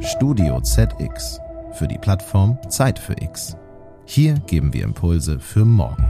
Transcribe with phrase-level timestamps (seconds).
[0.00, 1.40] Studio ZX
[1.72, 3.56] für die Plattform Zeit für X.
[4.04, 6.04] Hier geben wir Impulse für morgen.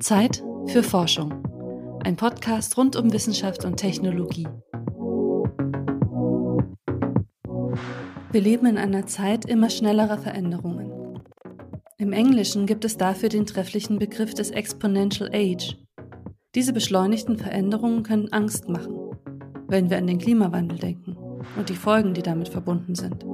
[0.00, 1.34] Zeit für Forschung.
[2.04, 4.48] Ein Podcast rund um Wissenschaft und Technologie.
[8.32, 10.89] Wir leben in einer Zeit immer schnellerer Veränderungen.
[12.00, 15.76] Im Englischen gibt es dafür den trefflichen Begriff des Exponential Age.
[16.54, 18.96] Diese beschleunigten Veränderungen können Angst machen,
[19.68, 21.14] wenn wir an den Klimawandel denken
[21.58, 23.26] und die Folgen, die damit verbunden sind.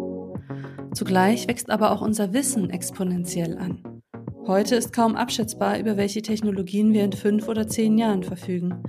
[0.92, 4.02] Zugleich wächst aber auch unser Wissen exponentiell an.
[4.48, 8.82] Heute ist kaum abschätzbar, über welche Technologien wir in fünf oder zehn Jahren verfügen.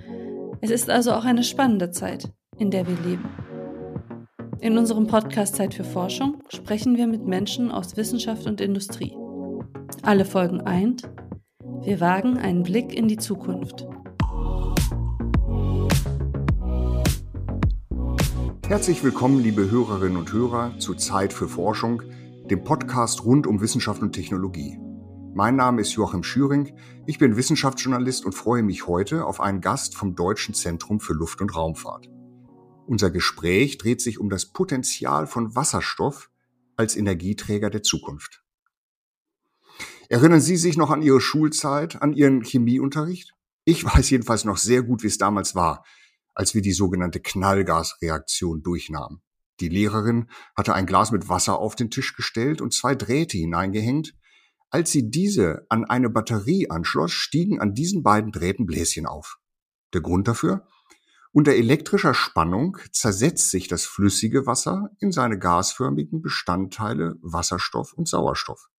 [0.60, 3.30] Es ist also auch eine spannende Zeit, in der wir leben.
[4.60, 9.16] In unserem Podcast Zeit für Forschung sprechen wir mit Menschen aus Wissenschaft und Industrie.
[10.04, 11.10] Alle Folgen eint,
[11.82, 13.86] wir wagen einen Blick in die Zukunft.
[18.68, 22.04] Herzlich willkommen, liebe Hörerinnen und Hörer, zu Zeit für Forschung,
[22.50, 24.78] dem Podcast rund um Wissenschaft und Technologie.
[25.34, 26.74] Mein Name ist Joachim Schüring,
[27.06, 31.42] ich bin Wissenschaftsjournalist und freue mich heute auf einen Gast vom Deutschen Zentrum für Luft-
[31.42, 32.10] und Raumfahrt.
[32.86, 36.30] Unser Gespräch dreht sich um das Potenzial von Wasserstoff
[36.76, 38.44] als Energieträger der Zukunft.
[40.10, 43.34] Erinnern Sie sich noch an Ihre Schulzeit, an Ihren Chemieunterricht?
[43.66, 45.84] Ich weiß jedenfalls noch sehr gut, wie es damals war,
[46.34, 49.22] als wir die sogenannte Knallgasreaktion durchnahmen.
[49.60, 54.16] Die Lehrerin hatte ein Glas mit Wasser auf den Tisch gestellt und zwei Drähte hineingehängt.
[54.70, 59.40] Als sie diese an eine Batterie anschloss, stiegen an diesen beiden Drähten Bläschen auf.
[59.94, 60.68] Der Grund dafür?
[61.32, 68.70] Unter elektrischer Spannung zersetzt sich das flüssige Wasser in seine gasförmigen Bestandteile Wasserstoff und Sauerstoff.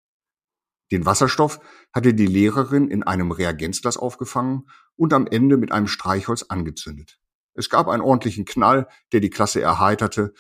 [0.91, 1.61] Den Wasserstoff
[1.93, 7.21] hatte die Lehrerin in einem Reagenzglas aufgefangen und am Ende mit einem Streichholz angezündet.
[7.55, 10.33] Es gab einen ordentlichen Knall, der die Klasse erheiterte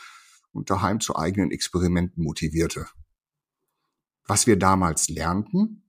[0.53, 2.87] und daheim zu eigenen Experimenten motivierte.
[4.25, 5.89] Was wir damals lernten,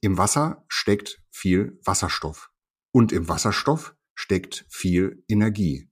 [0.00, 2.50] im Wasser steckt viel Wasserstoff
[2.92, 5.90] und im Wasserstoff steckt viel Energie.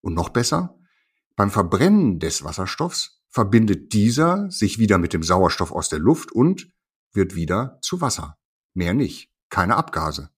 [0.00, 0.78] Und noch besser,
[1.36, 6.72] beim Verbrennen des Wasserstoffs verbindet dieser sich wieder mit dem Sauerstoff aus der Luft und
[7.12, 8.38] wird wieder zu Wasser.
[8.74, 9.30] Mehr nicht.
[9.48, 10.30] Keine Abgase.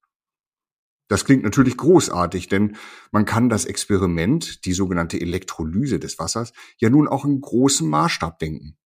[1.09, 2.77] Das klingt natürlich großartig, denn
[3.11, 8.39] man kann das Experiment, die sogenannte Elektrolyse des Wassers, ja nun auch in großem Maßstab
[8.39, 8.79] denken.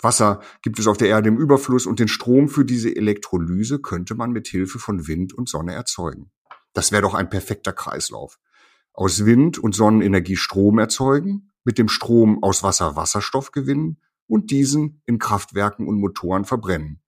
[0.00, 4.16] Wasser gibt es auf der Erde im Überfluss und den Strom für diese Elektrolyse könnte
[4.16, 6.32] man mit Hilfe von Wind und Sonne erzeugen.
[6.72, 8.40] Das wäre doch ein perfekter Kreislauf.
[8.92, 15.02] Aus Wind und Sonnenenergie Strom erzeugen, mit dem Strom aus Wasser Wasserstoff gewinnen und diesen
[15.06, 17.01] in Kraftwerken und Motoren verbrennen.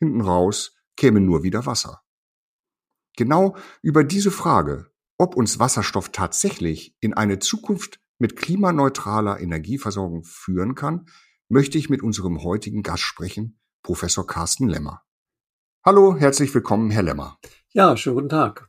[0.00, 2.02] Hinten raus käme nur wieder Wasser.
[3.16, 10.74] Genau über diese Frage, ob uns Wasserstoff tatsächlich in eine Zukunft mit klimaneutraler Energieversorgung führen
[10.74, 11.06] kann,
[11.48, 15.02] möchte ich mit unserem heutigen Gast sprechen, Professor Carsten Lemmer.
[15.84, 17.38] Hallo, herzlich willkommen, Herr Lemmer.
[17.70, 18.68] Ja, schönen guten Tag.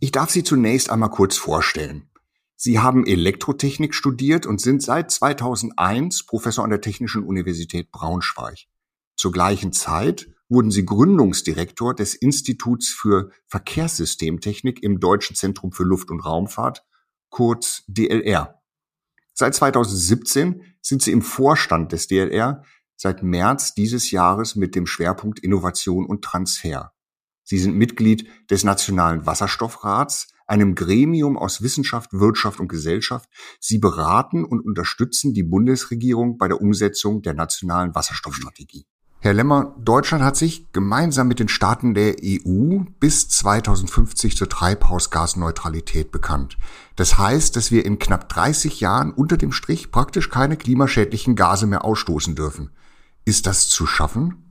[0.00, 2.10] Ich darf Sie zunächst einmal kurz vorstellen.
[2.56, 8.66] Sie haben Elektrotechnik studiert und sind seit 2001 Professor an der Technischen Universität Braunschweig.
[9.16, 16.10] Zur gleichen Zeit wurden Sie Gründungsdirektor des Instituts für Verkehrssystemtechnik im Deutschen Zentrum für Luft-
[16.10, 16.84] und Raumfahrt,
[17.28, 18.60] kurz DLR.
[19.34, 22.64] Seit 2017 sind Sie im Vorstand des DLR,
[22.96, 26.92] seit März dieses Jahres mit dem Schwerpunkt Innovation und Transfer.
[27.44, 33.28] Sie sind Mitglied des Nationalen Wasserstoffrats, einem Gremium aus Wissenschaft, Wirtschaft und Gesellschaft.
[33.60, 38.86] Sie beraten und unterstützen die Bundesregierung bei der Umsetzung der nationalen Wasserstoffstrategie.
[39.20, 46.12] Herr Lemmer, Deutschland hat sich gemeinsam mit den Staaten der EU bis 2050 zur Treibhausgasneutralität
[46.12, 46.56] bekannt.
[46.94, 51.66] Das heißt, dass wir in knapp 30 Jahren unter dem Strich praktisch keine klimaschädlichen Gase
[51.66, 52.70] mehr ausstoßen dürfen.
[53.24, 54.48] Ist das zu schaffen?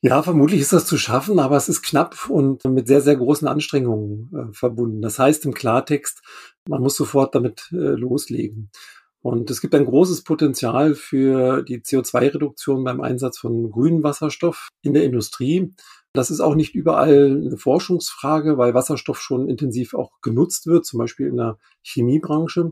[0.00, 3.46] Ja, vermutlich ist das zu schaffen, aber es ist knapp und mit sehr, sehr großen
[3.46, 5.00] Anstrengungen äh, verbunden.
[5.00, 6.22] Das heißt im Klartext,
[6.68, 8.70] man muss sofort damit äh, loslegen.
[9.20, 14.94] Und es gibt ein großes Potenzial für die CO2-Reduktion beim Einsatz von grünem Wasserstoff in
[14.94, 15.74] der Industrie.
[16.12, 20.98] Das ist auch nicht überall eine Forschungsfrage, weil Wasserstoff schon intensiv auch genutzt wird, zum
[20.98, 22.70] Beispiel in der Chemiebranche.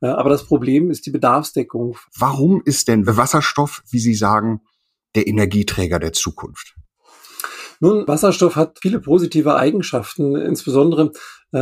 [0.00, 1.96] Äh, aber das Problem ist die Bedarfsdeckung.
[2.16, 4.62] Warum ist denn Wasserstoff, wie Sie sagen,
[5.14, 6.76] der Energieträger der Zukunft?
[7.80, 10.34] Nun, Wasserstoff hat viele positive Eigenschaften.
[10.34, 11.12] Insbesondere,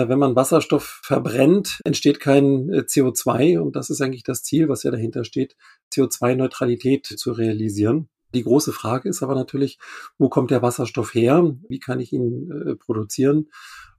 [0.09, 3.59] wenn man Wasserstoff verbrennt, entsteht kein äh, CO2.
[3.59, 5.57] Und das ist eigentlich das Ziel, was ja dahinter steht,
[5.93, 8.09] CO2-Neutralität zu realisieren.
[8.35, 9.79] Die große Frage ist aber natürlich,
[10.19, 11.57] wo kommt der Wasserstoff her?
[11.69, 13.49] Wie kann ich ihn äh, produzieren?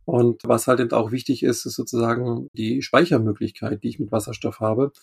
[0.07, 4.61] Und was halt eben auch wichtig ist, ist sozusagen die Speichermöglichkeit, die ich mit Wasserstoff
[4.61, 4.93] habe.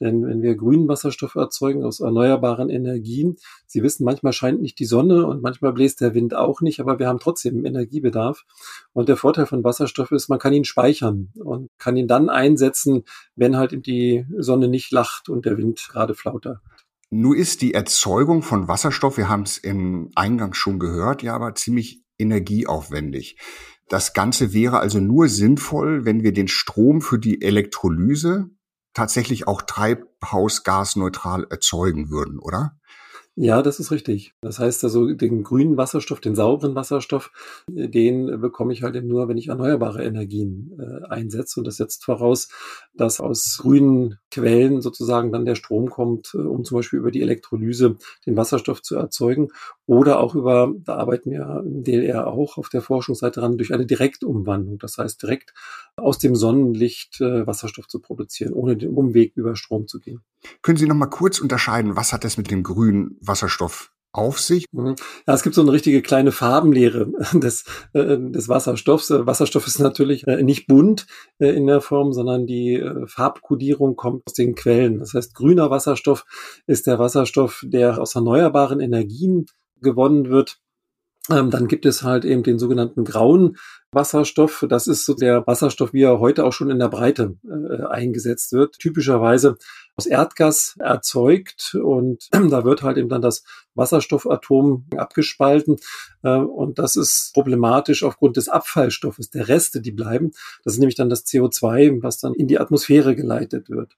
[0.00, 4.86] Denn wenn wir grünen Wasserstoff erzeugen aus erneuerbaren Energien, Sie wissen, manchmal scheint nicht die
[4.86, 8.46] Sonne und manchmal bläst der Wind auch nicht, aber wir haben trotzdem Energiebedarf.
[8.94, 13.04] Und der Vorteil von Wasserstoff ist, man kann ihn speichern und kann ihn dann einsetzen,
[13.36, 16.62] wenn halt die Sonne nicht lacht und der Wind gerade flauter.
[17.10, 21.54] Nun ist die Erzeugung von Wasserstoff, wir haben es im Eingang schon gehört, ja aber
[21.54, 23.36] ziemlich energieaufwendig.
[23.88, 28.50] Das Ganze wäre also nur sinnvoll, wenn wir den Strom für die Elektrolyse
[28.94, 32.78] tatsächlich auch treibhausgasneutral erzeugen würden, oder?
[33.36, 34.32] Ja, das ist richtig.
[34.42, 37.32] Das heißt also, den grünen Wasserstoff, den sauberen Wasserstoff,
[37.74, 41.58] äh, den bekomme ich halt eben nur, wenn ich erneuerbare Energien äh, einsetze.
[41.58, 42.48] Und das setzt voraus,
[42.94, 47.22] dass aus grünen Quellen sozusagen dann der Strom kommt, äh, um zum Beispiel über die
[47.22, 49.48] Elektrolyse den Wasserstoff zu erzeugen.
[49.86, 53.84] Oder auch über, da arbeiten wir im DLR auch auf der Forschungsseite ran, durch eine
[53.84, 54.78] Direktumwandlung.
[54.78, 55.54] Das heißt, direkt
[55.96, 60.20] aus dem Sonnenlicht äh, Wasserstoff zu produzieren, ohne den Umweg über Strom zu gehen.
[60.62, 64.66] Können Sie noch mal kurz unterscheiden, was hat das mit dem grünen Wasserstoff auf sich?
[64.72, 64.94] Mhm.
[65.26, 69.10] Ja, es gibt so eine richtige kleine Farbenlehre des, äh, des Wasserstoffs.
[69.10, 71.06] Äh, Wasserstoff ist natürlich äh, nicht bunt
[71.38, 75.00] in der Form, sondern die Farbkodierung kommt aus den Quellen.
[75.00, 76.24] Das heißt, grüner Wasserstoff
[76.66, 79.46] ist der Wasserstoff, der aus erneuerbaren Energien
[79.80, 80.58] gewonnen wird.
[81.30, 83.56] Ähm, dann gibt es halt eben den sogenannten grauen
[83.90, 84.64] Wasserstoff.
[84.68, 87.36] Das ist so der Wasserstoff, wie er heute auch schon in der Breite
[87.88, 88.78] eingesetzt wird.
[88.78, 89.56] Typischerweise
[89.96, 93.44] aus Erdgas erzeugt und da wird halt eben dann das
[93.74, 95.76] Wasserstoffatom abgespalten
[96.22, 100.32] äh, und das ist problematisch aufgrund des Abfallstoffes, der Reste, die bleiben.
[100.64, 103.96] Das ist nämlich dann das CO2, was dann in die Atmosphäre geleitet wird.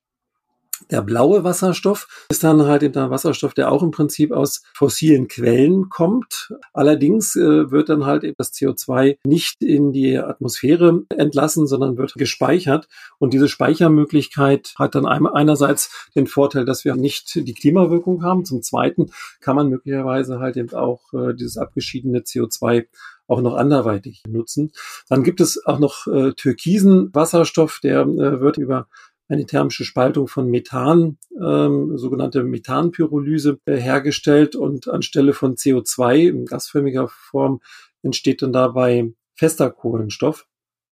[0.91, 5.89] Der blaue Wasserstoff ist dann halt der Wasserstoff, der auch im Prinzip aus fossilen Quellen
[5.89, 6.53] kommt.
[6.73, 12.89] Allerdings äh, wird dann halt das CO2 nicht in die Atmosphäre entlassen, sondern wird gespeichert.
[13.19, 18.45] Und diese Speichermöglichkeit hat dann einerseits den Vorteil, dass wir nicht die Klimawirkung haben.
[18.45, 22.87] Zum Zweiten kann man möglicherweise halt eben auch äh, dieses abgeschiedene CO2
[23.29, 24.73] auch noch anderweitig nutzen.
[25.09, 28.87] Dann gibt es auch noch äh, türkisen Wasserstoff, der äh, wird über
[29.29, 36.45] eine thermische Spaltung von Methan, ähm, sogenannte Methanpyrolyse, äh, hergestellt und anstelle von CO2 in
[36.45, 37.61] gasförmiger Form
[38.03, 40.47] entsteht dann dabei fester Kohlenstoff.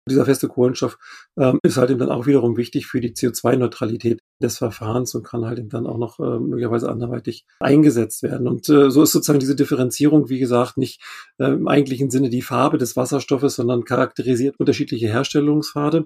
[0.10, 0.98] Dieser feste Kohlenstoff
[1.38, 5.46] ähm, ist halt eben dann auch wiederum wichtig für die CO2-Neutralität des Verfahrens und kann
[5.46, 8.48] halt eben dann auch noch äh, möglicherweise anderweitig eingesetzt werden.
[8.48, 11.02] Und äh, so ist sozusagen diese Differenzierung, wie gesagt, nicht
[11.38, 16.06] äh, im eigentlichen Sinne die Farbe des Wasserstoffes, sondern charakterisiert unterschiedliche Herstellungspfade.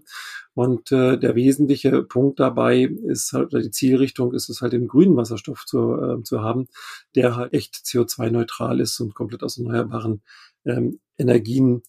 [0.54, 4.88] Und äh, der wesentliche Punkt dabei ist halt, oder die Zielrichtung ist es halt, den
[4.88, 6.68] grünen Wasserstoff zu, äh, zu haben,
[7.16, 10.22] der halt echt CO2-neutral ist und komplett aus erneuerbaren
[10.66, 11.82] ähm, Energien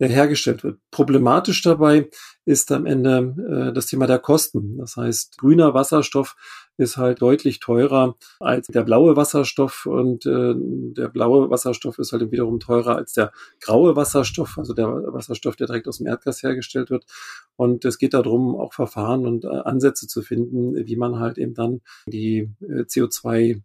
[0.00, 0.78] hergestellt wird.
[0.90, 2.08] Problematisch dabei
[2.44, 3.34] ist am Ende
[3.68, 4.76] äh, das Thema der Kosten.
[4.78, 6.36] Das heißt, grüner Wasserstoff
[6.76, 12.30] ist halt deutlich teurer als der blaue Wasserstoff und äh, der blaue Wasserstoff ist halt
[12.32, 16.90] wiederum teurer als der graue Wasserstoff, also der Wasserstoff, der direkt aus dem Erdgas hergestellt
[16.90, 17.06] wird.
[17.56, 21.54] Und es geht darum, auch Verfahren und äh, Ansätze zu finden, wie man halt eben
[21.54, 23.62] dann die äh, CO2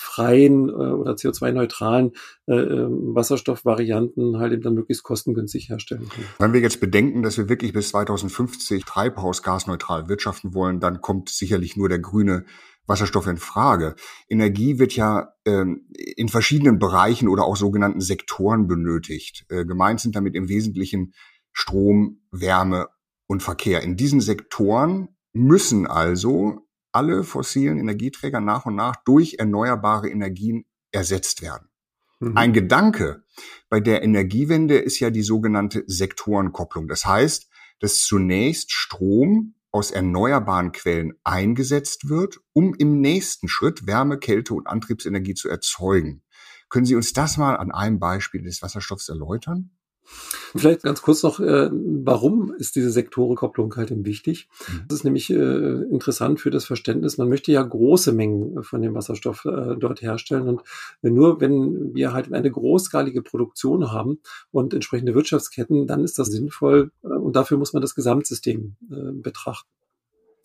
[0.00, 2.12] freien äh, oder CO2-neutralen
[2.46, 6.26] äh, ähm, Wasserstoffvarianten halt eben dann möglichst kostengünstig herstellen können.
[6.38, 11.76] Wenn wir jetzt bedenken, dass wir wirklich bis 2050 treibhausgasneutral wirtschaften wollen, dann kommt sicherlich
[11.76, 12.44] nur der grüne
[12.86, 13.94] Wasserstoff in Frage.
[14.28, 19.44] Energie wird ja ähm, in verschiedenen Bereichen oder auch sogenannten Sektoren benötigt.
[19.48, 21.12] Äh, gemeint sind damit im Wesentlichen
[21.52, 22.88] Strom, Wärme
[23.26, 23.82] und Verkehr.
[23.82, 31.42] In diesen Sektoren müssen also alle fossilen Energieträger nach und nach durch erneuerbare Energien ersetzt
[31.42, 31.68] werden.
[32.20, 32.36] Mhm.
[32.36, 33.24] Ein Gedanke
[33.68, 36.88] bei der Energiewende ist ja die sogenannte Sektorenkopplung.
[36.88, 37.48] Das heißt,
[37.80, 44.66] dass zunächst Strom aus erneuerbaren Quellen eingesetzt wird, um im nächsten Schritt Wärme, Kälte und
[44.66, 46.22] Antriebsenergie zu erzeugen.
[46.68, 49.70] Können Sie uns das mal an einem Beispiel des Wasserstoffs erläutern?
[50.56, 54.48] Vielleicht ganz kurz noch, äh, warum ist diese Sektorenkopplung halt eben wichtig?
[54.68, 54.80] Mhm.
[54.88, 57.18] Das ist nämlich äh, interessant für das Verständnis.
[57.18, 60.62] Man möchte ja große Mengen von dem Wasserstoff äh, dort herstellen und
[61.02, 64.18] nur wenn wir halt eine großskalige Produktion haben
[64.50, 69.12] und entsprechende Wirtschaftsketten, dann ist das sinnvoll äh, und dafür muss man das Gesamtsystem äh,
[69.12, 69.68] betrachten.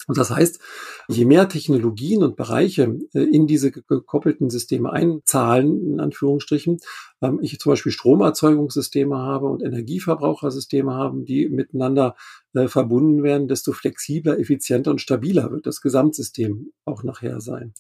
[0.08, 0.60] Und das heißt,
[1.08, 6.80] je mehr Technologien und Bereiche äh, in diese gekoppelten Systeme einzahlen, in Anführungsstrichen,
[7.22, 12.16] ähm, ich zum Beispiel Stromerzeugungssysteme habe und Energieverbrauchersysteme haben, die miteinander
[12.54, 17.74] äh, verbunden werden, desto flexibler, effizienter und stabiler wird das Gesamtsystem auch nachher sein.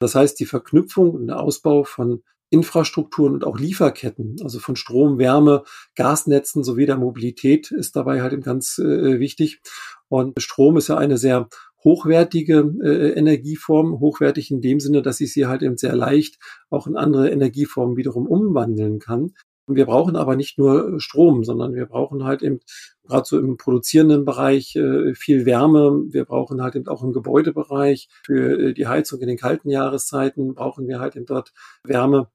[0.00, 2.22] Das heißt, die Verknüpfung und der Ausbau von
[2.52, 8.44] Infrastrukturen und auch Lieferketten, also von Strom, Wärme, Gasnetzen sowie der Mobilität ist dabei halt
[8.44, 9.62] ganz äh, wichtig.
[10.08, 11.48] Und Strom ist ja eine sehr
[11.84, 16.38] hochwertige äh, Energieform, hochwertig in dem Sinne, dass ich sie halt eben sehr leicht
[16.70, 19.32] auch in andere Energieformen wiederum umwandeln kann.
[19.66, 22.60] Und wir brauchen aber nicht nur Strom, sondern wir brauchen halt eben
[23.04, 26.02] gerade so im produzierenden Bereich äh, viel Wärme.
[26.10, 30.54] Wir brauchen halt eben auch im Gebäudebereich für äh, die Heizung in den kalten Jahreszeiten
[30.54, 31.52] brauchen wir halt eben dort
[31.84, 32.28] Wärme.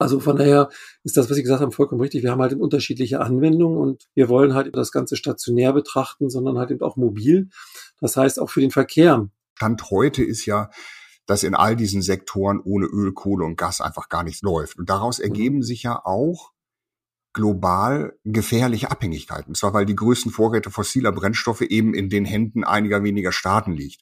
[0.00, 0.70] Also von daher
[1.04, 2.22] ist das, was Sie gesagt haben, vollkommen richtig.
[2.22, 6.56] Wir haben halt eben unterschiedliche Anwendungen und wir wollen halt das Ganze stationär betrachten, sondern
[6.56, 7.50] halt eben auch mobil.
[8.00, 9.28] Das heißt auch für den Verkehr.
[9.56, 10.70] Stand heute ist ja,
[11.26, 14.78] dass in all diesen Sektoren ohne Öl, Kohle und Gas einfach gar nichts läuft.
[14.78, 15.24] Und daraus mhm.
[15.24, 16.52] ergeben sich ja auch
[17.34, 19.50] global gefährliche Abhängigkeiten.
[19.50, 23.72] Und zwar, weil die größten Vorräte fossiler Brennstoffe eben in den Händen einiger weniger Staaten
[23.72, 24.00] liegt.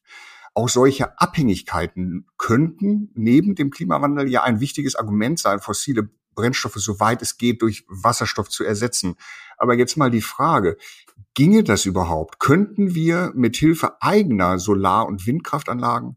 [0.59, 7.23] Auch solche Abhängigkeiten könnten neben dem Klimawandel ja ein wichtiges Argument sein, fossile Brennstoffe soweit
[7.23, 9.15] es geht durch Wasserstoff zu ersetzen.
[9.57, 10.77] Aber jetzt mal die Frage,
[11.35, 12.41] ginge das überhaupt?
[12.41, 16.17] Könnten wir mit Hilfe eigener Solar- und Windkraftanlagen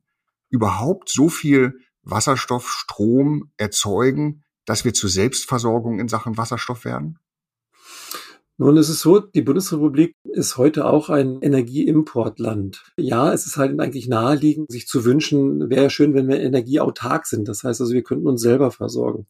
[0.50, 7.19] überhaupt so viel Wasserstoff, Strom erzeugen, dass wir zur Selbstversorgung in Sachen Wasserstoff werden?
[8.62, 12.84] Nun ist es so, die Bundesrepublik ist heute auch ein Energieimportland.
[12.96, 17.48] Ja, es ist halt eigentlich naheliegend, sich zu wünschen, wäre schön, wenn wir energieautark sind.
[17.48, 19.25] Das heißt also, wir könnten uns selber versorgen.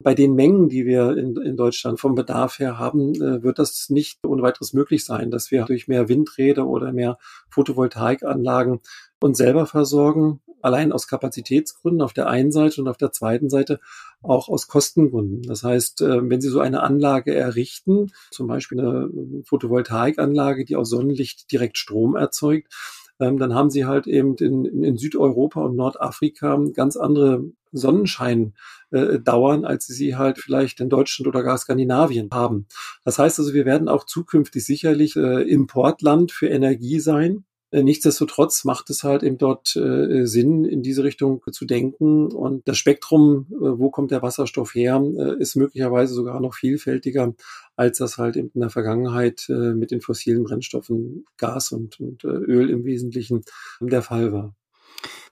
[0.00, 3.88] Bei den Mengen, die wir in, in Deutschland vom Bedarf her haben, äh, wird das
[3.88, 7.18] nicht ohne weiteres möglich sein, dass wir durch mehr Windräder oder mehr
[7.50, 8.80] Photovoltaikanlagen
[9.20, 13.80] uns selber versorgen allein aus Kapazitätsgründen auf der einen Seite und auf der zweiten Seite
[14.22, 15.42] auch aus Kostengründen.
[15.42, 19.10] Das heißt, äh, wenn Sie so eine Anlage errichten, zum Beispiel eine
[19.44, 22.72] Photovoltaikanlage, die aus Sonnenlicht direkt Strom erzeugt,
[23.20, 28.54] ähm, dann haben Sie halt eben in, in Südeuropa und Nordafrika ganz andere Sonnenschein
[28.90, 32.66] äh, als sie halt vielleicht in Deutschland oder gar Skandinavien haben.
[33.04, 37.44] Das heißt also, wir werden auch zukünftig sicherlich äh, Importland für Energie sein.
[37.72, 42.30] Äh, nichtsdestotrotz macht es halt eben dort äh, Sinn, in diese Richtung zu denken.
[42.30, 47.34] Und das Spektrum, äh, wo kommt der Wasserstoff her, äh, ist möglicherweise sogar noch vielfältiger,
[47.74, 52.24] als das halt eben in der Vergangenheit äh, mit den fossilen Brennstoffen, Gas und, und
[52.24, 53.42] äh, Öl im Wesentlichen
[53.80, 54.54] der Fall war.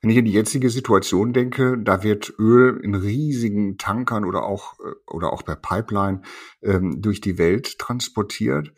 [0.00, 4.78] Wenn ich an die jetzige Situation denke, da wird Öl in riesigen Tankern oder auch,
[5.06, 6.22] oder auch per Pipeline
[6.62, 8.72] ähm, durch die Welt transportiert.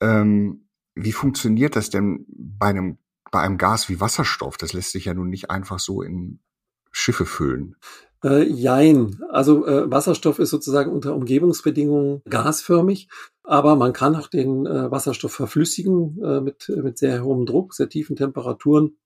[0.00, 0.67] Ähm,
[1.04, 2.98] wie funktioniert das denn bei einem,
[3.30, 4.56] bei einem Gas wie Wasserstoff?
[4.56, 6.40] Das lässt sich ja nun nicht einfach so in
[6.90, 7.76] Schiffe füllen.
[8.24, 9.20] Äh, jein.
[9.30, 13.08] Also äh, Wasserstoff ist sozusagen unter Umgebungsbedingungen gasförmig,
[13.44, 17.88] aber man kann auch den äh, Wasserstoff verflüssigen äh, mit, mit sehr hohem Druck, sehr
[17.88, 18.96] tiefen Temperaturen.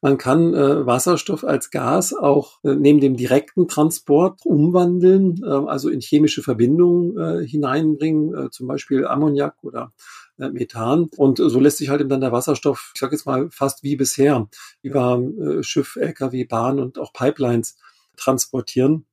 [0.00, 5.88] Man kann äh, Wasserstoff als Gas auch äh, neben dem direkten Transport umwandeln, äh, also
[5.88, 9.92] in chemische Verbindungen äh, hineinbringen, äh, zum Beispiel Ammoniak oder
[10.38, 11.08] äh, Methan.
[11.16, 13.96] Und so lässt sich halt eben dann der Wasserstoff, ich sage jetzt mal fast wie
[13.96, 14.48] bisher,
[14.82, 17.76] über äh, Schiff, Lkw, Bahn und auch Pipelines
[18.16, 19.06] transportieren.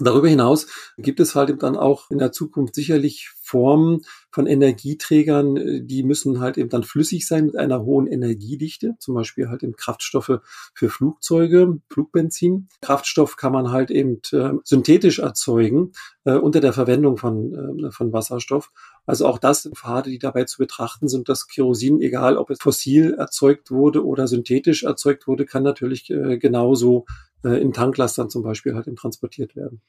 [0.00, 5.56] Darüber hinaus gibt es halt eben dann auch in der Zukunft sicherlich Formen von Energieträgern,
[5.56, 9.62] äh, die müssen halt eben dann flüssig sein mit einer hohen Energiedichte, zum Beispiel halt
[9.62, 10.40] eben Kraftstoffe
[10.74, 12.68] für Flugzeuge, Flugbenzin.
[12.82, 15.92] Kraftstoff kann man halt eben äh, synthetisch erzeugen
[16.24, 18.70] äh, unter der Verwendung von, äh, von Wasserstoff.
[19.06, 22.58] Also auch das sind Pfade, die dabei zu betrachten sind, dass Kerosin, egal ob es
[22.60, 27.06] fossil erzeugt wurde oder synthetisch erzeugt wurde, kann natürlich äh, genauso
[27.44, 29.80] äh, in Tanklastern zum Beispiel halt eben transportiert werden.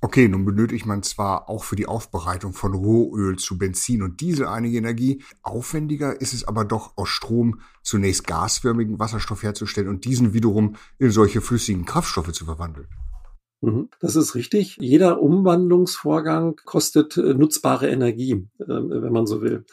[0.00, 4.46] Okay, nun benötigt man zwar auch für die Aufbereitung von Rohöl zu Benzin und Diesel
[4.46, 10.32] einige Energie, aufwendiger ist es aber doch aus Strom zunächst gasförmigen Wasserstoff herzustellen und diesen
[10.32, 12.86] wiederum in solche flüssigen Kraftstoffe zu verwandeln.
[13.60, 14.76] Mhm, das ist richtig.
[14.80, 19.64] Jeder Umwandlungsvorgang kostet äh, nutzbare Energie, äh, wenn man so will.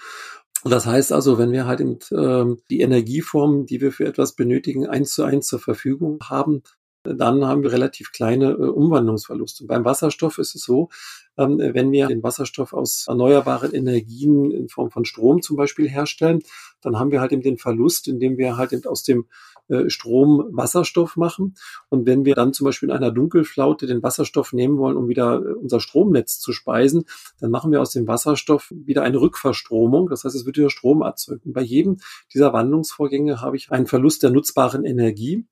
[0.63, 4.87] Das heißt also, wenn wir halt eben, äh, die Energieform, die wir für etwas benötigen,
[4.87, 6.63] eins zu eins zur Verfügung haben,
[7.05, 9.65] dann haben wir relativ kleine äh, Umwandlungsverluste.
[9.65, 10.89] Beim Wasserstoff ist es so,
[11.37, 16.41] ähm, wenn wir den Wasserstoff aus erneuerbaren Energien in Form von Strom zum Beispiel herstellen,
[16.81, 19.25] dann haben wir halt eben den Verlust, indem wir halt eben aus dem
[19.67, 21.55] äh, Strom Wasserstoff machen.
[21.89, 25.41] Und wenn wir dann zum Beispiel in einer Dunkelflaute den Wasserstoff nehmen wollen, um wieder
[25.41, 27.05] äh, unser Stromnetz zu speisen,
[27.39, 30.07] dann machen wir aus dem Wasserstoff wieder eine Rückverstromung.
[30.09, 31.45] Das heißt, es wird wieder Strom erzeugt.
[31.45, 31.97] Und bei jedem
[32.33, 35.45] dieser Wandlungsvorgänge habe ich einen Verlust der nutzbaren Energie.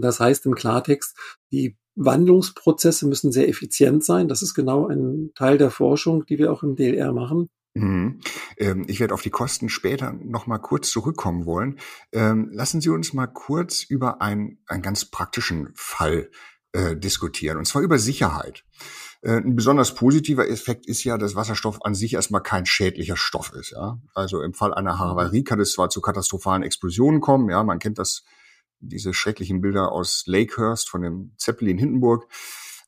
[0.00, 1.16] Das heißt im Klartext,
[1.52, 4.28] die Wandlungsprozesse müssen sehr effizient sein.
[4.28, 7.50] Das ist genau ein Teil der Forschung, die wir auch im DLR machen.
[7.74, 8.20] Mhm.
[8.56, 11.78] Ähm, ich werde auf die Kosten später noch mal kurz zurückkommen wollen.
[12.12, 16.30] Ähm, lassen Sie uns mal kurz über einen, einen ganz praktischen Fall
[16.72, 18.64] äh, diskutieren, und zwar über Sicherheit.
[19.22, 23.52] Äh, ein besonders positiver Effekt ist ja, dass Wasserstoff an sich erstmal kein schädlicher Stoff
[23.52, 23.70] ist.
[23.70, 24.00] Ja?
[24.14, 27.98] Also im Fall einer Havarie kann es zwar zu katastrophalen Explosionen kommen, ja, man kennt
[27.98, 28.24] das,
[28.80, 32.26] diese schrecklichen Bilder aus Lakehurst von dem Zeppelin Hindenburg,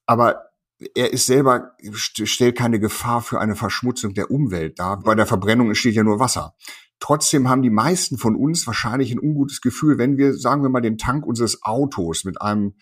[0.06, 0.50] aber
[0.94, 5.00] er ist selber, stellt keine Gefahr für eine Verschmutzung der Umwelt dar.
[5.00, 6.54] Bei der Verbrennung entsteht ja nur Wasser.
[7.00, 10.80] Trotzdem haben die meisten von uns wahrscheinlich ein ungutes Gefühl, wenn wir, sagen wir mal,
[10.80, 12.74] den Tank unseres Autos mit einem,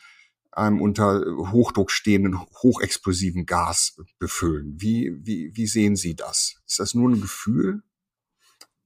[0.53, 4.75] einem unter Hochdruck stehenden, hochexplosiven Gas befüllen.
[4.79, 6.57] Wie, wie, wie sehen Sie das?
[6.67, 7.83] Ist das nur ein Gefühl?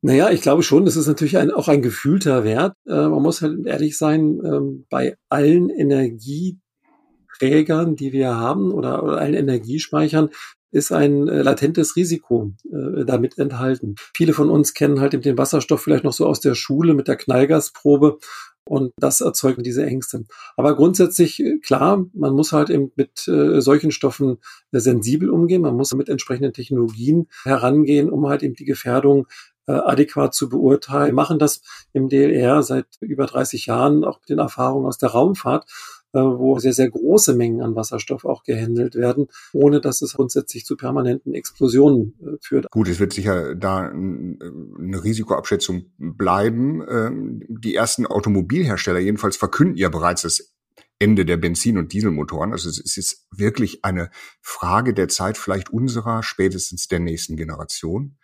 [0.04, 2.74] Naja, ich glaube schon, das ist natürlich ein, auch ein gefühlter Wert.
[2.86, 9.18] Äh, man muss halt ehrlich sein, ähm, bei allen Energieträgern, die wir haben oder, oder
[9.18, 10.30] allen Energiespeichern,
[10.72, 13.94] ist ein äh, latentes Risiko äh, damit enthalten.
[14.16, 17.06] Viele von uns kennen halt eben den Wasserstoff vielleicht noch so aus der Schule mit
[17.06, 18.18] der Knallgasprobe
[18.64, 20.24] und das erzeugt diese Ängste.
[20.56, 24.38] Aber grundsätzlich, äh, klar, man muss halt eben mit äh, solchen Stoffen
[24.70, 25.62] äh, sensibel umgehen.
[25.62, 31.08] Man muss mit entsprechenden Technologien herangehen, um halt eben die Gefährdung äh, adäquat zu beurteilen.
[31.08, 35.10] Wir machen das im DLR seit über 30 Jahren, auch mit den Erfahrungen aus der
[35.10, 35.66] Raumfahrt.
[36.14, 40.66] Äh, wo sehr, sehr große Mengen an Wasserstoff auch gehandelt werden, ohne dass es grundsätzlich
[40.66, 42.66] zu permanenten Explosionen äh, führt.
[42.70, 46.84] Gut, es wird sicher da eine Risikoabschätzung bleiben.
[46.86, 50.52] Ähm, die ersten Automobilhersteller jedenfalls verkünden ja bereits das
[50.98, 52.52] Ende der Benzin- und Dieselmotoren.
[52.52, 54.10] Also es ist wirklich eine
[54.42, 58.18] Frage der Zeit, vielleicht unserer, spätestens der nächsten Generation.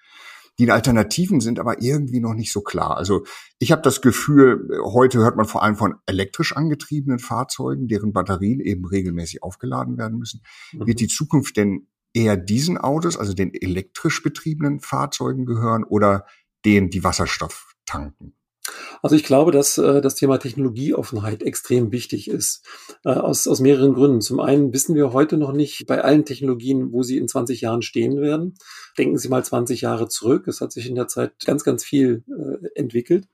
[0.59, 2.97] Die Alternativen sind aber irgendwie noch nicht so klar.
[2.97, 3.25] Also
[3.59, 8.61] ich habe das Gefühl, heute hört man vor allem von elektrisch angetriebenen Fahrzeugen, deren Batterien
[8.61, 10.43] eben regelmäßig aufgeladen werden müssen.
[10.73, 10.87] Mhm.
[10.87, 16.27] Wird die Zukunft denn eher diesen Autos, also den elektrisch betriebenen Fahrzeugen gehören oder
[16.65, 18.38] denen, die Wasserstoff tanken?
[19.03, 22.65] Also ich glaube, dass äh, das Thema Technologieoffenheit extrem wichtig ist,
[23.05, 24.21] äh, aus, aus mehreren Gründen.
[24.21, 27.83] Zum einen wissen wir heute noch nicht bei allen Technologien, wo sie in 20 Jahren
[27.83, 28.55] stehen werden.
[28.97, 30.49] Denken Sie mal 20 Jahre zurück.
[30.49, 33.27] Es hat sich in der Zeit ganz, ganz viel äh, entwickelt.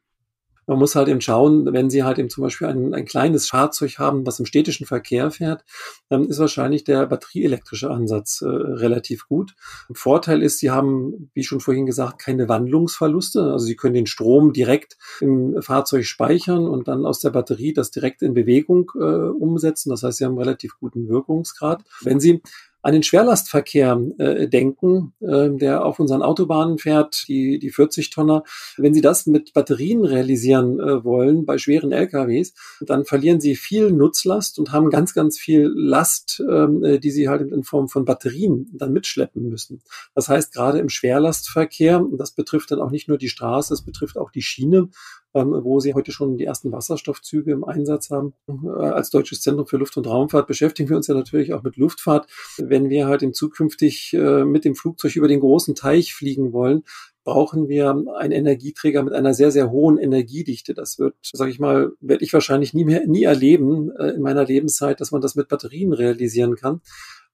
[0.67, 3.99] Man muss halt eben schauen, wenn Sie halt eben zum Beispiel ein, ein kleines Fahrzeug
[3.99, 5.65] haben, was im städtischen Verkehr fährt,
[6.09, 9.55] dann ist wahrscheinlich der batterieelektrische Ansatz äh, relativ gut.
[9.93, 13.53] Vorteil ist, Sie haben, wie schon vorhin gesagt, keine Wandlungsverluste.
[13.53, 17.91] Also Sie können den Strom direkt im Fahrzeug speichern und dann aus der Batterie das
[17.91, 19.91] direkt in Bewegung äh, umsetzen.
[19.91, 21.85] Das heißt, Sie haben einen relativ guten Wirkungsgrad.
[22.03, 22.43] Wenn Sie
[22.85, 28.45] an den Schwerlastverkehr äh, denken, äh, der auf unseren Autobahnen fährt, die, die 40 Tonner.
[28.77, 33.91] Wenn Sie das mit Batterien realisieren äh, wollen, bei schweren LKWs, dann verlieren Sie viel
[33.91, 38.05] Nutzlast und haben ganz, ganz viel Last, ähm, äh, die Sie halt in Form von
[38.05, 39.81] Batterien dann mitschleppen müssen.
[40.15, 44.19] Das heißt, gerade im Schwerlastverkehr, das betrifft dann auch nicht nur die Straße, es betrifft
[44.19, 44.91] auch die Schiene,
[45.35, 48.35] wo sie heute schon die ersten Wasserstoffzüge im Einsatz haben.
[48.49, 51.77] Äh, als Deutsches Zentrum für Luft- und Raumfahrt beschäftigen wir uns ja natürlich auch mit
[51.77, 52.29] Luftfahrt.
[52.59, 56.85] Wenn wir halt in zukünftig äh, mit dem Flugzeug über den großen Teich fliegen wollen,
[57.25, 60.75] brauchen wir einen Energieträger mit einer sehr, sehr hohen Energiedichte.
[60.75, 64.45] Das wird, sage ich mal, werde ich wahrscheinlich nie mehr, nie erleben äh, in meiner
[64.45, 66.81] Lebenszeit, dass man das mit Batterien realisieren kann.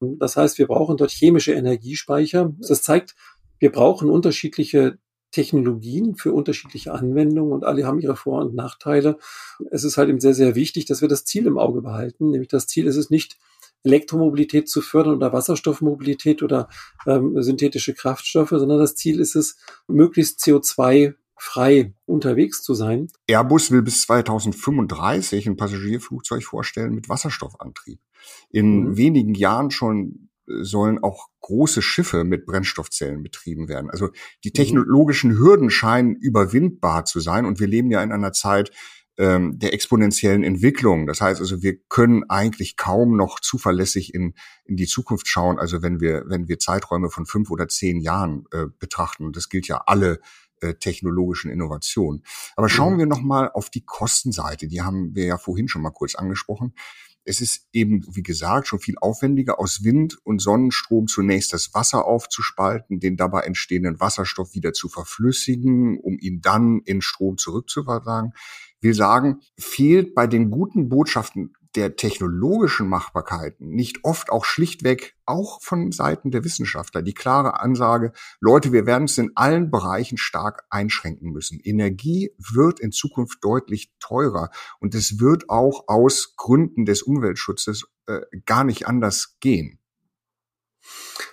[0.01, 2.55] Das heißt, wir brauchen dort chemische Energiespeicher.
[2.59, 3.15] Das zeigt,
[3.59, 4.99] wir brauchen unterschiedliche
[5.31, 9.19] Technologien für unterschiedliche Anwendungen und alle haben ihre Vor- und Nachteile.
[9.71, 12.31] Es ist halt eben sehr, sehr wichtig, dass wir das Ziel im Auge behalten.
[12.31, 13.39] Nämlich das Ziel ist es nicht,
[13.83, 16.69] Elektromobilität zu fördern oder Wasserstoffmobilität oder
[17.07, 19.57] ähm, synthetische Kraftstoffe, sondern das Ziel ist es,
[19.89, 23.09] möglichst CO2 frei unterwegs zu sein.
[23.27, 28.01] Airbus will bis 2035 ein Passagierflugzeug vorstellen mit Wasserstoffantrieb.
[28.51, 28.97] In mhm.
[28.99, 30.30] wenigen Jahren schon
[30.63, 33.91] sollen auch große Schiffe mit Brennstoffzellen betrieben werden.
[33.91, 34.11] Also
[34.45, 34.55] die mhm.
[34.55, 38.71] technologischen Hürden scheinen überwindbar zu sein und wir leben ja in einer Zeit
[39.21, 41.07] ähm, der exponentiellen Entwicklung.
[41.07, 44.35] Das heißt also, wir können eigentlich kaum noch zuverlässig in,
[44.65, 45.59] in die Zukunft schauen.
[45.59, 49.69] Also wenn wir, wenn wir Zeiträume von fünf oder zehn Jahren äh, betrachten, das gilt
[49.69, 50.21] ja alle
[50.63, 52.23] äh, technologischen Innovationen.
[52.57, 52.99] Aber schauen mhm.
[52.99, 54.69] wir noch mal auf die Kostenseite.
[54.69, 56.75] Die haben wir ja vorhin schon mal kurz angesprochen.
[57.31, 62.05] Es ist eben, wie gesagt, schon viel aufwendiger, aus Wind und Sonnenstrom zunächst das Wasser
[62.05, 68.33] aufzuspalten, den dabei entstehenden Wasserstoff wieder zu verflüssigen, um ihn dann in Strom zurückzuversagen.
[68.81, 75.63] Wir sagen, fehlt bei den guten Botschaften der technologischen Machbarkeiten nicht oft auch schlichtweg auch
[75.63, 80.65] von Seiten der Wissenschaftler die klare Ansage, Leute, wir werden es in allen Bereichen stark
[80.71, 81.61] einschränken müssen.
[81.61, 88.21] Energie wird in Zukunft deutlich teurer und es wird auch aus Gründen des Umweltschutzes äh,
[88.47, 89.79] gar nicht anders gehen.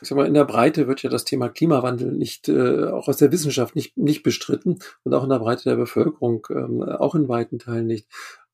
[0.02, 3.18] Ich sag mal, in der Breite wird ja das Thema Klimawandel nicht, äh, auch aus
[3.18, 7.28] der Wissenschaft nicht, nicht bestritten und auch in der Breite der Bevölkerung ähm, auch in
[7.28, 8.08] weiten Teilen nicht.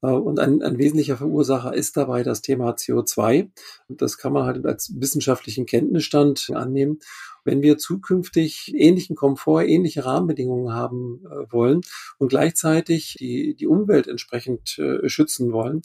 [0.03, 3.49] Äh, und ein, ein wesentlicher Verursacher ist dabei das Thema CO2.
[3.87, 6.99] Und das kann man halt als wissenschaftlichen Kenntnisstand annehmen.
[7.45, 11.81] Wenn wir zukünftig ähnlichen Komfort, ähnliche Rahmenbedingungen haben äh, wollen
[12.17, 15.81] und gleichzeitig die, die Umwelt entsprechend äh, schützen wollen,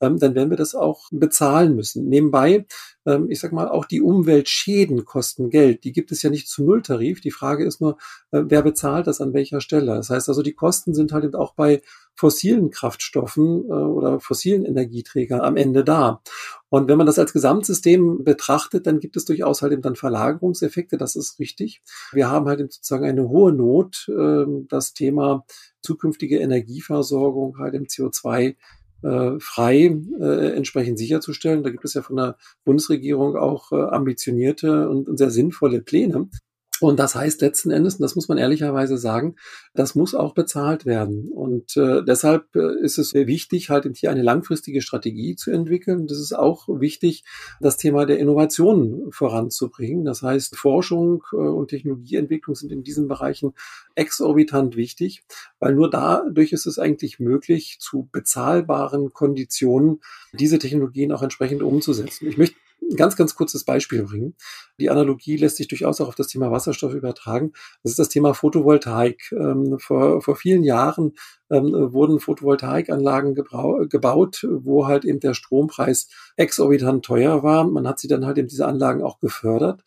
[0.00, 2.08] ähm, dann werden wir das auch bezahlen müssen.
[2.08, 2.66] Nebenbei,
[3.04, 5.84] ähm, ich sage mal, auch die Umweltschäden kosten Geld.
[5.84, 7.20] Die gibt es ja nicht zu Nulltarif.
[7.20, 7.98] Die Frage ist nur,
[8.30, 9.94] wer bezahlt das an welcher Stelle?
[9.94, 11.82] Das heißt also, die Kosten sind halt auch bei
[12.14, 16.22] fossilen Kraftstoffen äh, oder fossilen Energieträgern am Ende da.
[16.68, 20.96] Und wenn man das als Gesamtsystem betrachtet, dann gibt es durchaus halt eben dann Verlagerungseffekte,
[20.96, 21.82] das ist richtig.
[22.12, 25.44] Wir haben halt eben sozusagen eine hohe Not, äh, das Thema
[25.82, 28.56] zukünftige Energieversorgung halt im CO2
[29.02, 31.62] äh, frei äh, entsprechend sicherzustellen.
[31.62, 36.28] Da gibt es ja von der Bundesregierung auch äh, ambitionierte und, und sehr sinnvolle Pläne.
[36.82, 39.36] Und das heißt letzten Endes, und das muss man ehrlicherweise sagen,
[39.74, 41.28] das muss auch bezahlt werden.
[41.28, 46.06] Und äh, deshalb äh, ist es wichtig, halt hier eine langfristige Strategie zu entwickeln.
[46.06, 47.24] Das ist auch wichtig,
[47.60, 50.04] das Thema der Innovation voranzubringen.
[50.04, 53.54] Das heißt, Forschung äh, und Technologieentwicklung sind in diesen Bereichen
[53.94, 55.22] exorbitant wichtig,
[55.60, 60.00] weil nur dadurch ist es eigentlich möglich, zu bezahlbaren Konditionen
[60.32, 62.26] diese Technologien auch entsprechend umzusetzen.
[62.26, 62.56] Ich möchte
[62.90, 64.34] ein ganz, ganz kurzes Beispiel bringen.
[64.78, 67.52] Die Analogie lässt sich durchaus auch auf das Thema Wasserstoff übertragen.
[67.82, 69.32] Das ist das Thema Photovoltaik.
[69.32, 71.12] Ähm, vor, vor vielen Jahren
[71.50, 77.64] ähm, wurden Photovoltaikanlagen gebaut, wo halt eben der Strompreis exorbitant teuer war.
[77.64, 79.82] Man hat sie dann halt eben diese Anlagen auch gefördert.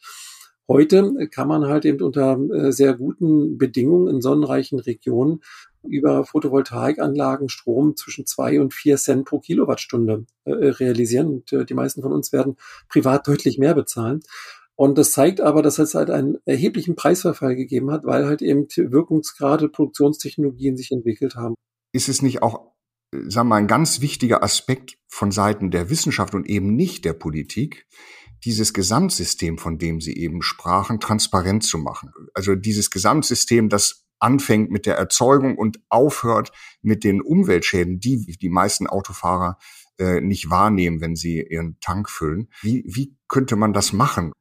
[0.67, 5.41] Heute kann man halt eben unter äh, sehr guten Bedingungen in sonnenreichen Regionen
[5.87, 11.27] über Photovoltaikanlagen Strom zwischen zwei und vier Cent pro Kilowattstunde äh, realisieren.
[11.27, 12.57] Und äh, die meisten von uns werden
[12.89, 14.21] privat deutlich mehr bezahlen.
[14.75, 18.67] Und das zeigt aber, dass es halt einen erheblichen Preisverfall gegeben hat, weil halt eben
[18.75, 21.55] Wirkungsgrade, Produktionstechnologien sich entwickelt haben.
[21.93, 22.73] Ist es nicht auch,
[23.13, 27.13] sagen wir mal, ein ganz wichtiger Aspekt von Seiten der Wissenschaft und eben nicht der
[27.13, 27.87] Politik,
[28.43, 32.11] dieses Gesamtsystem, von dem Sie eben sprachen, transparent zu machen.
[32.33, 36.51] Also dieses Gesamtsystem, das anfängt mit der Erzeugung und aufhört
[36.81, 39.57] mit den Umweltschäden, die die meisten Autofahrer
[39.97, 42.49] äh, nicht wahrnehmen, wenn sie ihren Tank füllen.
[42.61, 44.33] Wie, wie könnte man das machen?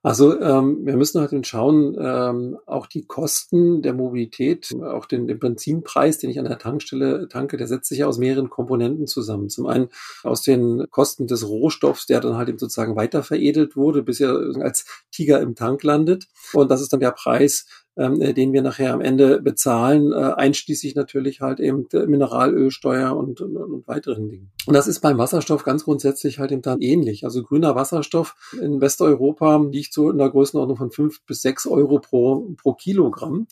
[0.00, 5.40] Also ähm, wir müssen halt schauen, ähm, auch die Kosten der Mobilität, auch den, den
[5.40, 9.48] Benzinpreis, den ich an der Tankstelle tanke, der setzt sich ja aus mehreren Komponenten zusammen.
[9.48, 9.88] Zum einen
[10.22, 14.86] aus den Kosten des Rohstoffs, der dann halt eben sozusagen weiterveredelt wurde, bis er als
[15.10, 16.28] Tiger im Tank landet.
[16.52, 17.66] Und das ist dann der Preis,
[17.98, 23.40] ähm, äh, den wir nachher am Ende bezahlen, äh, einschließlich natürlich halt eben Mineralölsteuer und,
[23.40, 24.52] und, und weiteren Dingen.
[24.66, 27.24] Und das ist beim Wasserstoff ganz grundsätzlich halt eben dann ähnlich.
[27.24, 31.98] Also grüner Wasserstoff in Westeuropa liegt so in der Größenordnung von fünf bis sechs Euro
[31.98, 33.48] pro, pro Kilogramm.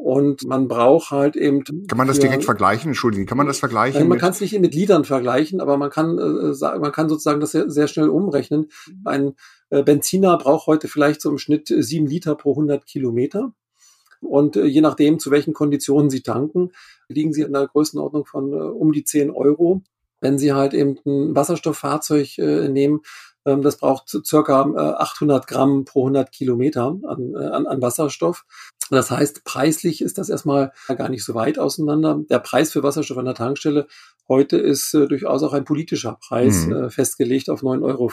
[0.00, 1.64] Und man braucht halt eben.
[1.64, 2.90] Kann man das direkt vergleichen?
[2.90, 4.06] Entschuldigung, kann man das vergleichen?
[4.06, 7.50] man kann es nicht mit Litern vergleichen, aber man kann, äh, man kann sozusagen das
[7.50, 8.68] sehr, sehr schnell umrechnen.
[9.04, 9.34] Ein
[9.70, 13.52] äh, Benziner braucht heute vielleicht so im Schnitt sieben Liter pro 100 Kilometer.
[14.20, 16.72] Und äh, je nachdem, zu welchen Konditionen Sie tanken,
[17.08, 19.82] liegen Sie in der Größenordnung von äh, um die 10 Euro.
[20.20, 23.00] Wenn Sie halt eben ein Wasserstofffahrzeug äh, nehmen,
[23.56, 28.44] das braucht circa 800 Gramm pro 100 Kilometer an, an, an Wasserstoff.
[28.90, 32.20] Das heißt, preislich ist das erstmal gar nicht so weit auseinander.
[32.30, 33.86] Der Preis für Wasserstoff an der Tankstelle
[34.28, 36.72] heute ist äh, durchaus auch ein politischer Preis, mhm.
[36.72, 38.10] äh, festgelegt auf 9,50 Euro.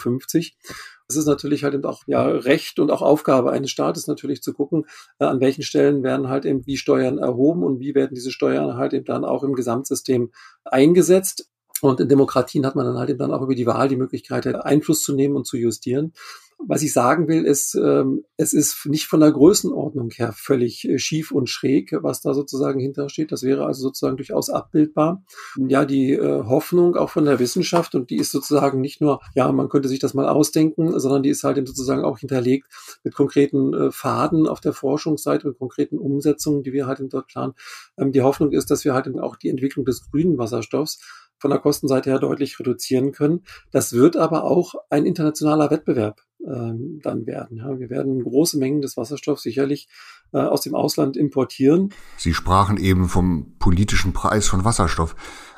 [1.07, 4.53] Es ist natürlich halt eben auch ja Recht und auch Aufgabe eines Staates natürlich zu
[4.53, 4.85] gucken,
[5.19, 8.75] äh, an welchen Stellen werden halt eben wie Steuern erhoben und wie werden diese Steuern
[8.75, 10.31] halt eben dann auch im Gesamtsystem
[10.63, 11.49] eingesetzt.
[11.81, 14.47] Und in Demokratien hat man dann halt eben dann auch über die Wahl die Möglichkeit,
[14.47, 16.13] Einfluss zu nehmen und zu justieren.
[16.57, 20.97] Was ich sagen will, ist, ähm, es ist nicht von der Größenordnung her völlig äh,
[20.97, 23.31] schief und schräg, was da sozusagen hintersteht.
[23.31, 25.23] Das wäre also sozusagen durchaus abbildbar.
[25.57, 29.51] Ja, die äh, Hoffnung auch von der Wissenschaft und die ist sozusagen nicht nur, ja,
[29.51, 32.67] man könnte sich das mal ausdenken, sondern die ist halt eben sozusagen auch hinterlegt
[33.03, 37.27] mit konkreten äh, Faden auf der Forschungsseite, mit konkreten Umsetzungen, die wir halt in dort
[37.27, 37.53] planen.
[37.97, 40.99] Ähm, die Hoffnung ist, dass wir halt eben auch die Entwicklung des grünen Wasserstoffs
[41.37, 43.43] von der Kostenseite her deutlich reduzieren können.
[43.71, 47.57] Das wird aber auch ein internationaler Wettbewerb ähm, dann werden.
[47.57, 49.87] Ja, wir werden große Mengen des Wasserstoffs sicherlich
[50.31, 51.93] äh, aus dem Ausland importieren.
[52.17, 55.15] Sie sprachen eben vom politischen Preis von Wasserstoff.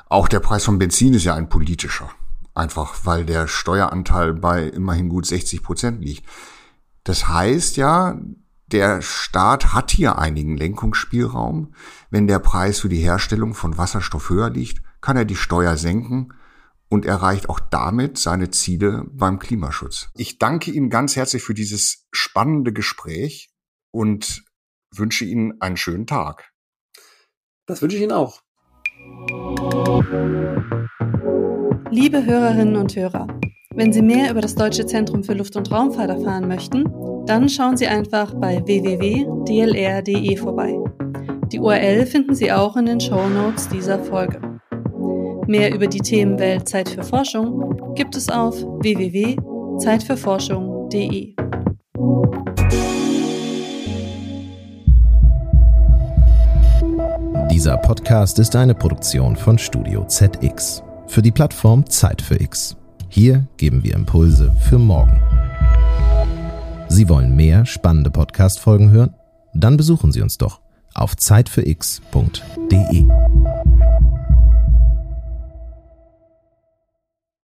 [0.10, 2.10] Auch der Preis von Benzin ist ja ein politischer.
[2.54, 6.26] Einfach weil der Steueranteil bei immerhin gut 60 Prozent liegt.
[7.04, 8.20] Das heißt ja,
[8.68, 11.74] der Staat hat hier einigen Lenkungsspielraum.
[12.10, 16.34] Wenn der Preis für die Herstellung von Wasserstoff höher liegt, kann er die Steuer senken
[16.90, 20.10] und erreicht auch damit seine Ziele beim Klimaschutz.
[20.16, 23.52] Ich danke Ihnen ganz herzlich für dieses spannende Gespräch
[23.92, 24.44] und
[24.96, 26.52] wünsche Ihnen einen schönen Tag.
[27.66, 28.42] Das wünsche ich Ihnen auch.
[31.92, 33.28] Liebe Hörerinnen und Hörer,
[33.76, 36.86] wenn Sie mehr über das Deutsche Zentrum für Luft- und Raumfahrt erfahren möchten,
[37.26, 40.78] dann schauen Sie einfach bei www.dlr.de vorbei.
[41.52, 44.47] Die URL finden Sie auch in den Show Notes dieser Folge.
[45.48, 51.36] Mehr über die Themenwelt Zeit für Forschung gibt es auf www.zeitfürforschung.de.
[57.50, 62.76] Dieser Podcast ist eine Produktion von Studio ZX für die Plattform Zeit für X.
[63.08, 65.18] Hier geben wir Impulse für morgen.
[66.90, 69.14] Sie wollen mehr spannende Podcast-Folgen hören?
[69.54, 70.60] Dann besuchen Sie uns doch
[70.94, 73.06] auf zeitfürx.de.